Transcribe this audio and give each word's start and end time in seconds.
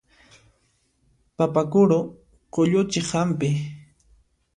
Papa 1.37 1.61
kuru 1.71 1.99
qulluchiq 2.53 3.07
hampi. 3.13 3.49